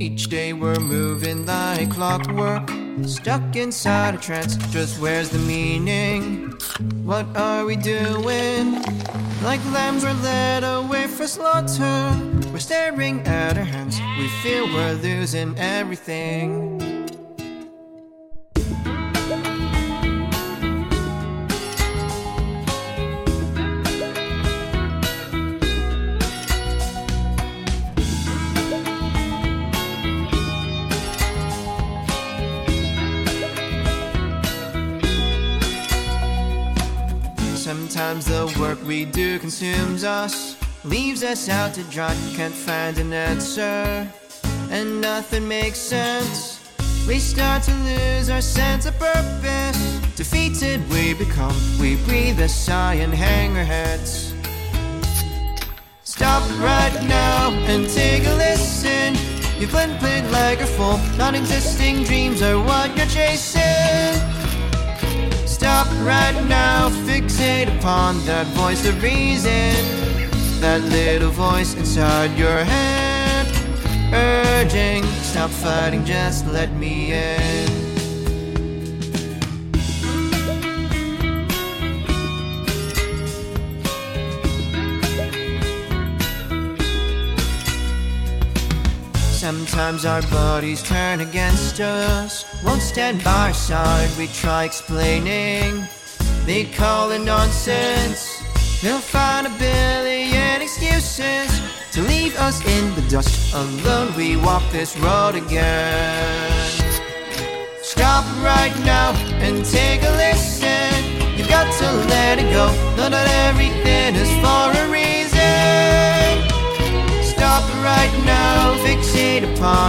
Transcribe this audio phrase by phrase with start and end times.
[0.00, 2.70] Each day we're moving like clockwork,
[3.04, 4.56] stuck inside a trance.
[4.72, 6.52] Just where's the meaning?
[7.04, 8.82] What are we doing?
[9.42, 12.16] Like lambs we're led away for slaughter.
[12.50, 16.80] We're staring at our hands, we feel we're losing everything.
[38.10, 43.12] Sometimes the work we do consumes us, leaves us out to dry, can't find an
[43.12, 44.04] answer,
[44.68, 46.58] and nothing makes sense.
[47.06, 50.00] We start to lose our sense of purpose.
[50.16, 54.34] Defeated we become, we breathe a sigh and hang our heads.
[56.02, 59.14] Stop right now and take a listen.
[59.60, 64.39] You've been played like a fool, non existing dreams are what you're chasing.
[65.60, 69.74] Stop right now, fixate upon that voice of reason.
[70.58, 73.46] That little voice inside your head,
[74.10, 77.89] urging, stop fighting, just let me in.
[89.50, 94.08] Sometimes our bodies turn against us, won't stand by our side.
[94.16, 95.88] We try explaining,
[96.46, 98.44] they call it nonsense.
[98.80, 101.50] They'll find a billion excuses
[101.90, 103.52] to leave us in the dust.
[103.52, 106.70] Alone we walk this road again.
[107.82, 109.10] Stop right now
[109.42, 110.94] and take a listen.
[111.36, 112.68] You've got to let it go.
[112.94, 113.12] That
[113.48, 114.89] everything is for a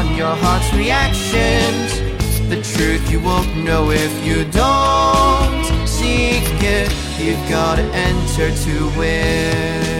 [0.01, 1.99] upon your heart's reactions.
[2.49, 6.91] The truth you won't know if you don't seek it.
[7.19, 9.90] You've gotta enter to win.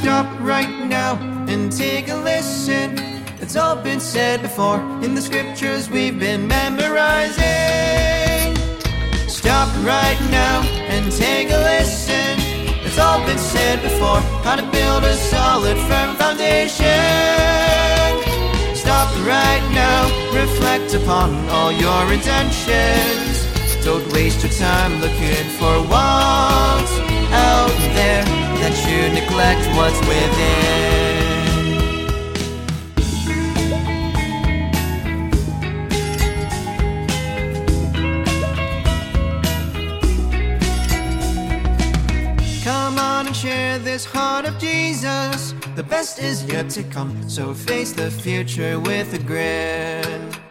[0.00, 1.16] Stop right now
[1.46, 2.98] and take a listen.
[3.42, 7.44] It's all been said before in the scriptures we've been memorizing.
[9.28, 12.38] Stop right now and take a listen.
[12.86, 16.86] It's all been said before how to build a solid, firm foundation.
[18.74, 23.44] Stop right now, reflect upon all your intentions.
[23.84, 26.94] Don't waste your time looking for what's
[27.32, 28.49] out there
[28.90, 30.90] you neglect what's within.
[42.64, 45.54] Come on and share this heart of Jesus.
[45.76, 50.49] The best is yet to come, so face the future with a grin.